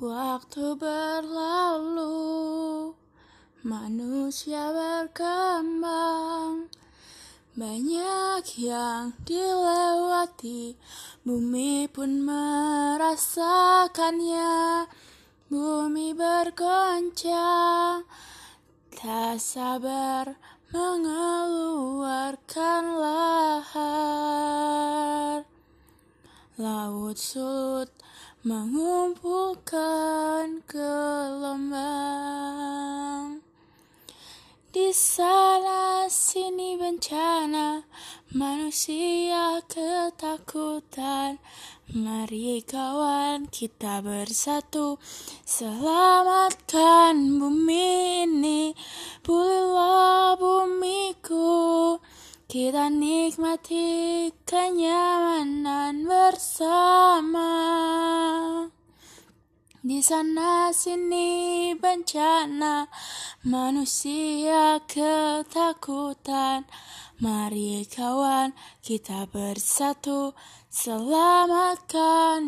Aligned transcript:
Waktu 0.00 0.80
berlalu, 0.80 2.08
manusia 3.60 4.72
berkembang. 4.72 6.72
Banyak 7.52 8.48
yang 8.56 9.12
dilewati, 9.28 10.80
bumi 11.20 11.84
pun 11.92 12.24
merasakannya. 12.24 14.88
Bumi 15.52 16.16
bergoncang, 16.16 18.08
tak 18.96 19.36
sabar 19.36 20.40
mengeluarkan 20.72 21.89
Laut 26.60 27.16
sulut 27.16 27.88
mengumpulkan 28.44 30.60
gelombang. 30.68 31.80
Di 34.68 34.92
sana 34.92 36.04
sini 36.12 36.76
bencana, 36.76 37.88
manusia 38.36 39.64
ketakutan. 39.72 41.40
Mari 41.96 42.60
kawan 42.62 43.48
kita 43.48 44.04
bersatu 44.04 45.00
Selamatkan 45.42 47.40
bumi 47.40 47.89
Kita 52.50 52.90
nikmati 52.90 54.26
kenyamanan 54.42 56.02
bersama. 56.02 57.54
Di 59.78 60.02
sana 60.02 60.74
sini 60.74 61.70
bencana 61.78 62.90
Manusia 63.46 64.82
ketakutan. 64.82 66.66
Mari 67.22 67.86
kawan 67.86 68.50
kita 68.82 69.30
bersatu 69.30 70.34
Selamatkan 70.70 72.42